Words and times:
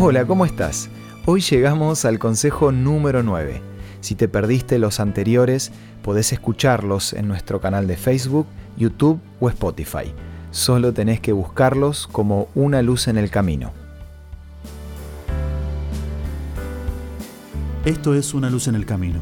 Hola, 0.00 0.24
¿cómo 0.24 0.44
estás? 0.44 0.88
Hoy 1.26 1.40
llegamos 1.40 2.04
al 2.04 2.20
consejo 2.20 2.70
número 2.70 3.24
9. 3.24 3.60
Si 4.00 4.14
te 4.14 4.28
perdiste 4.28 4.78
los 4.78 5.00
anteriores, 5.00 5.72
podés 6.04 6.32
escucharlos 6.32 7.12
en 7.14 7.26
nuestro 7.26 7.60
canal 7.60 7.88
de 7.88 7.96
Facebook, 7.96 8.46
YouTube 8.76 9.18
o 9.40 9.48
Spotify. 9.48 10.14
Solo 10.52 10.92
tenés 10.92 11.18
que 11.18 11.32
buscarlos 11.32 12.06
como 12.06 12.46
una 12.54 12.80
luz 12.80 13.08
en 13.08 13.18
el 13.18 13.28
camino. 13.28 13.72
Esto 17.84 18.14
es 18.14 18.34
Una 18.34 18.50
luz 18.50 18.68
en 18.68 18.76
el 18.76 18.86
camino. 18.86 19.18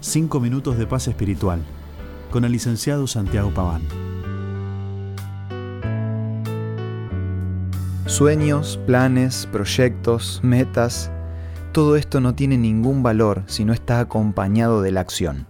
Cinco 0.00 0.38
minutos 0.38 0.78
de 0.78 0.86
paz 0.86 1.08
espiritual. 1.08 1.58
Con 2.30 2.44
el 2.44 2.52
licenciado 2.52 3.08
Santiago 3.08 3.50
Paván. 3.52 4.09
Sueños, 8.06 8.78
planes, 8.86 9.46
proyectos, 9.52 10.40
metas, 10.42 11.10
todo 11.72 11.96
esto 11.96 12.20
no 12.20 12.34
tiene 12.34 12.58
ningún 12.58 13.02
valor 13.02 13.44
si 13.46 13.64
no 13.64 13.72
está 13.72 14.00
acompañado 14.00 14.82
de 14.82 14.90
la 14.90 15.00
acción. 15.00 15.46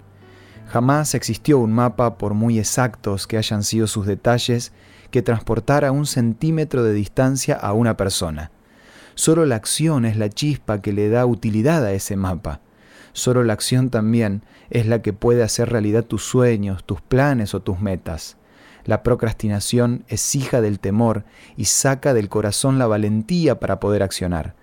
Jamás 0.69 1.15
existió 1.15 1.59
un 1.59 1.73
mapa, 1.73 2.19
por 2.19 2.35
muy 2.35 2.59
exactos 2.59 3.27
que 3.27 3.39
hayan 3.39 3.63
sido 3.63 3.87
sus 3.87 4.07
detalles, 4.07 4.73
que 5.11 5.23
transportara 5.23 5.91
un 5.91 6.07
centímetro 6.07 6.85
de 6.85 6.93
distancia 6.93 7.55
a 7.55 7.73
una 7.73 7.97
persona. 7.97 8.51
Solo 9.15 9.47
la 9.47 9.57
acción 9.57 10.05
es 10.05 10.17
la 10.17 10.29
chispa 10.29 10.81
que 10.81 10.93
le 10.93 11.09
da 11.09 11.27
utilidad 11.27 11.85
a 11.85 11.93
ese 11.93 12.17
mapa. 12.17 12.61
Solo 13.13 13.43
la 13.43 13.55
acción 13.55 13.91
también 13.91 14.43
es 14.71 14.87
la 14.87 15.03
que 15.03 15.13
puede 15.13 15.43
hacer 15.43 15.71
realidad 15.71 16.05
tus 16.05 16.25
sueños, 16.25 16.85
tus 16.85 17.01
planes 17.01 17.55
o 17.55 17.61
tus 17.61 17.81
metas. 17.81 18.37
La 18.85 19.03
procrastinación 19.03 20.05
es 20.09 20.35
hija 20.35 20.61
del 20.61 20.81
temor 20.81 21.25
y 21.57 21.67
saca 21.67 22.15
del 22.15 22.29
corazón 22.29 22.79
la 22.79 22.87
valentía 22.87 23.61
para 23.61 23.81
poder 23.81 24.03
accionar. 24.03 24.55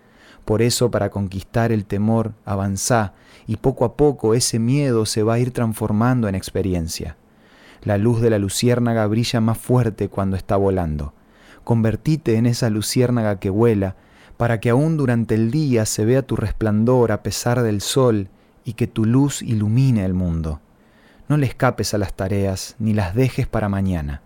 Por 0.46 0.62
eso, 0.62 0.90
para 0.92 1.10
conquistar 1.10 1.72
el 1.72 1.86
temor, 1.86 2.34
avanzá 2.46 3.14
y 3.48 3.58
poco 3.58 3.86
a 3.86 3.98
poco 3.98 4.34
ese 4.34 4.60
miedo 4.60 5.06
se 5.06 5.24
va 5.24 5.34
a 5.34 5.40
ir 5.40 5.52
transformando 5.52 6.28
en 6.28 6.36
experiencia. 6.36 7.18
La 7.84 7.98
luz 7.98 8.22
de 8.22 8.30
la 8.30 8.40
luciérnaga 8.40 9.06
brilla 9.08 9.42
más 9.42 9.58
fuerte 9.58 10.10
cuando 10.10 10.36
está 10.36 10.56
volando. 10.56 11.14
Convertite 11.64 12.36
en 12.36 12.46
esa 12.46 12.70
luciérnaga 12.70 13.40
que 13.40 13.50
vuela, 13.50 13.98
para 14.38 14.60
que 14.60 14.70
aún 14.70 14.98
durante 14.98 15.36
el 15.36 15.52
día 15.52 15.86
se 15.86 16.06
vea 16.06 16.22
tu 16.22 16.36
resplandor 16.36 17.12
a 17.12 17.24
pesar 17.24 17.62
del 17.62 17.82
sol 17.82 18.30
y 18.64 18.74
que 18.74 18.88
tu 18.88 19.06
luz 19.06 19.42
ilumine 19.42 20.06
el 20.06 20.14
mundo. 20.14 20.62
No 21.28 21.36
le 21.36 21.46
escapes 21.46 21.94
a 21.94 21.98
las 21.98 22.14
tareas 22.14 22.76
ni 22.80 22.94
las 22.94 23.14
dejes 23.14 23.48
para 23.48 23.68
mañana. 23.68 24.22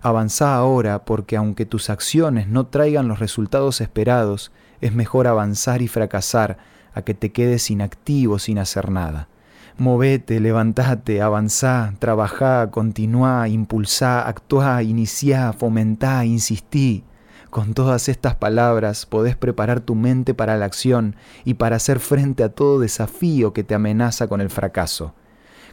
Avanza 0.00 0.54
ahora 0.54 1.04
porque 1.04 1.36
aunque 1.36 1.66
tus 1.66 1.90
acciones 1.90 2.48
no 2.48 2.66
traigan 2.66 3.08
los 3.08 3.18
resultados 3.18 3.80
esperados, 3.80 4.52
es 4.80 4.94
mejor 4.94 5.26
avanzar 5.26 5.82
y 5.82 5.88
fracasar 5.88 6.58
a 6.94 7.02
que 7.02 7.12
te 7.12 7.30
quedes 7.30 7.70
inactivo 7.70 8.38
sin 8.38 8.58
hacer 8.58 8.90
nada. 8.90 9.28
Movete, 9.76 10.40
levantate, 10.40 11.20
avanzá, 11.20 11.92
trabajá, 11.98 12.70
continuá, 12.70 13.48
impulsá, 13.48 14.26
actuá, 14.26 14.82
iniciá, 14.82 15.52
fomentá, 15.52 16.24
insistí. 16.24 17.04
Con 17.50 17.74
todas 17.74 18.08
estas 18.08 18.34
palabras 18.34 19.04
podés 19.04 19.36
preparar 19.36 19.80
tu 19.80 19.94
mente 19.94 20.32
para 20.32 20.56
la 20.56 20.64
acción 20.64 21.16
y 21.44 21.54
para 21.54 21.76
hacer 21.76 22.00
frente 22.00 22.42
a 22.42 22.48
todo 22.48 22.80
desafío 22.80 23.52
que 23.52 23.64
te 23.64 23.74
amenaza 23.74 24.28
con 24.28 24.40
el 24.40 24.48
fracaso. 24.48 25.12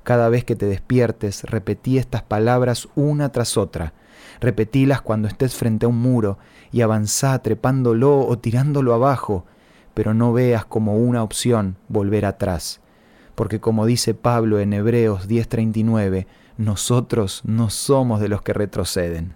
Cada 0.03 0.27
vez 0.27 0.43
que 0.43 0.55
te 0.55 0.65
despiertes, 0.65 1.43
repetí 1.43 1.97
estas 1.97 2.23
palabras 2.23 2.89
una 2.95 3.29
tras 3.29 3.57
otra. 3.57 3.93
Repetílas 4.41 5.01
cuando 5.01 5.29
estés 5.29 5.55
frente 5.55 5.85
a 5.85 5.89
un 5.89 5.99
muro 5.99 6.37
y 6.71 6.81
avanzá 6.81 7.39
trepándolo 7.39 8.19
o 8.19 8.37
tirándolo 8.37 8.93
abajo, 8.93 9.45
pero 9.93 10.13
no 10.13 10.33
veas 10.33 10.65
como 10.65 10.97
una 10.97 11.23
opción 11.23 11.77
volver 11.87 12.25
atrás. 12.25 12.81
Porque 13.35 13.59
como 13.59 13.85
dice 13.85 14.13
Pablo 14.13 14.59
en 14.59 14.73
Hebreos 14.73 15.27
10:39, 15.27 16.27
nosotros 16.57 17.41
no 17.45 17.69
somos 17.69 18.19
de 18.19 18.27
los 18.27 18.41
que 18.41 18.53
retroceden. 18.53 19.35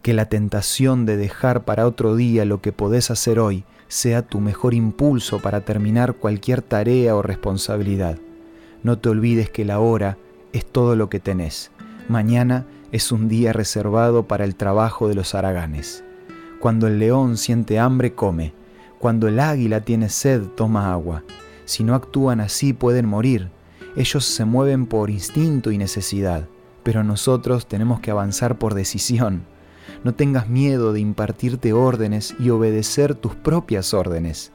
Que 0.00 0.14
la 0.14 0.28
tentación 0.28 1.04
de 1.04 1.16
dejar 1.16 1.64
para 1.64 1.86
otro 1.86 2.16
día 2.16 2.44
lo 2.44 2.62
que 2.62 2.72
podés 2.72 3.10
hacer 3.10 3.38
hoy 3.38 3.64
sea 3.88 4.22
tu 4.22 4.40
mejor 4.40 4.72
impulso 4.72 5.40
para 5.40 5.60
terminar 5.60 6.14
cualquier 6.14 6.62
tarea 6.62 7.14
o 7.14 7.22
responsabilidad. 7.22 8.18
No 8.82 8.98
te 8.98 9.08
olvides 9.08 9.50
que 9.50 9.64
la 9.64 9.80
hora 9.80 10.18
es 10.52 10.64
todo 10.64 10.96
lo 10.96 11.08
que 11.08 11.20
tenés. 11.20 11.70
Mañana 12.08 12.66
es 12.92 13.12
un 13.12 13.28
día 13.28 13.52
reservado 13.52 14.26
para 14.26 14.44
el 14.44 14.54
trabajo 14.54 15.08
de 15.08 15.14
los 15.14 15.34
haraganes. 15.34 16.04
Cuando 16.60 16.86
el 16.86 16.98
león 16.98 17.36
siente 17.36 17.78
hambre, 17.78 18.14
come. 18.14 18.52
Cuando 18.98 19.28
el 19.28 19.40
águila 19.40 19.82
tiene 19.82 20.08
sed, 20.08 20.42
toma 20.56 20.92
agua. 20.92 21.22
Si 21.64 21.84
no 21.84 21.94
actúan 21.94 22.40
así, 22.40 22.72
pueden 22.72 23.06
morir. 23.06 23.50
Ellos 23.96 24.24
se 24.24 24.44
mueven 24.44 24.86
por 24.86 25.10
instinto 25.10 25.70
y 25.70 25.78
necesidad, 25.78 26.48
pero 26.82 27.02
nosotros 27.02 27.66
tenemos 27.66 28.00
que 28.00 28.10
avanzar 28.10 28.58
por 28.58 28.74
decisión. 28.74 29.42
No 30.04 30.14
tengas 30.14 30.48
miedo 30.48 30.92
de 30.92 31.00
impartirte 31.00 31.72
órdenes 31.72 32.34
y 32.38 32.50
obedecer 32.50 33.14
tus 33.14 33.34
propias 33.34 33.94
órdenes. 33.94 34.52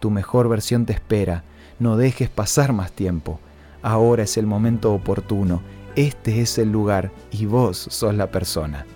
Tu 0.00 0.10
mejor 0.10 0.48
versión 0.48 0.86
te 0.86 0.92
espera. 0.92 1.44
No 1.78 1.96
dejes 1.96 2.28
pasar 2.28 2.72
más 2.72 2.92
tiempo. 2.92 3.40
Ahora 3.84 4.22
es 4.22 4.38
el 4.38 4.46
momento 4.46 4.94
oportuno, 4.94 5.60
este 5.94 6.40
es 6.40 6.56
el 6.56 6.72
lugar 6.72 7.12
y 7.30 7.44
vos 7.44 7.76
sos 7.90 8.14
la 8.14 8.30
persona. 8.30 8.86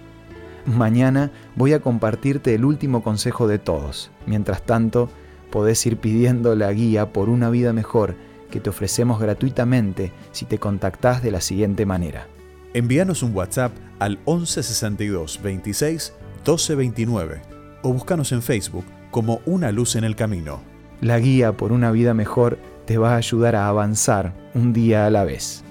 Mañana 0.65 1.31
voy 1.57 1.75
a 1.75 1.81
compartirte 1.81 2.55
el 2.55 2.65
último 2.65 3.03
consejo 3.03 3.47
de 3.47 3.59
todos. 3.59 4.11
Mientras 4.27 4.63
tanto, 4.63 5.11
podés 5.51 5.85
ir 5.85 5.99
pidiendo 5.99 6.57
la 6.57 6.73
guía 6.73 7.13
por 7.13 7.29
una 7.29 7.51
vida 7.51 7.75
mejor 7.75 8.17
que 8.51 8.61
te 8.61 8.71
ofrecemos 8.71 9.21
gratuitamente 9.21 10.11
si 10.33 10.47
te 10.47 10.59
contactás 10.59 11.23
de 11.23 11.33
la 11.33 11.43
siguiente 11.43 11.85
manera. 11.85 12.27
Envíanos 12.73 13.23
un 13.23 13.37
WhatsApp 13.37 13.73
al 13.99 14.13
1162 14.27 15.41
26 15.43 16.15
1229 16.47 17.43
o 17.83 17.93
búscanos 17.93 18.33
en 18.33 18.41
Facebook 18.41 18.87
como 19.11 19.43
Una 19.45 19.71
Luz 19.71 19.97
en 19.97 20.05
el 20.05 20.17
Camino. 20.17 20.63
La 21.03 21.19
guía 21.19 21.59
por 21.59 21.73
una 21.73 21.91
vida 21.91 22.15
mejor 22.15 22.59
te 22.89 22.97
va 22.97 23.13
a 23.13 23.17
ayudar 23.17 23.55
a 23.55 23.69
avanzar 23.69 24.33
un 24.55 24.73
día 24.73 25.05
a 25.05 25.11
la 25.11 25.25
vez. 25.25 25.63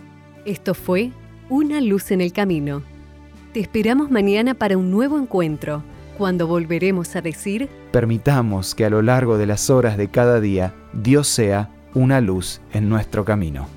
Esto 0.45 0.75
fue 0.75 1.11
Una 1.49 1.81
luz 1.81 2.11
en 2.11 2.21
el 2.21 2.31
camino. 2.31 2.83
Te 3.53 3.59
esperamos 3.59 4.11
mañana 4.11 4.53
para 4.53 4.77
un 4.77 4.91
nuevo 4.91 5.17
encuentro, 5.17 5.81
cuando 6.15 6.45
volveremos 6.45 7.15
a 7.15 7.21
decir, 7.21 7.69
Permitamos 7.91 8.75
que 8.75 8.85
a 8.85 8.91
lo 8.91 9.01
largo 9.01 9.39
de 9.39 9.47
las 9.47 9.71
horas 9.71 9.97
de 9.97 10.09
cada 10.09 10.39
día 10.39 10.75
Dios 10.93 11.27
sea 11.27 11.71
una 11.95 12.21
luz 12.21 12.61
en 12.71 12.87
nuestro 12.87 13.25
camino. 13.25 13.76